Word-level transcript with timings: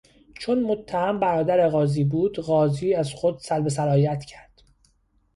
چون 0.39 0.63
متهم 0.63 1.19
برادر 1.19 1.67
قاضی 1.67 2.03
بود 2.03 2.39
قاضی 2.39 2.93
از 2.93 3.13
خود 3.13 3.39
سلب 3.39 3.69
صلاحیت 3.69 4.23
کرد. 4.25 4.63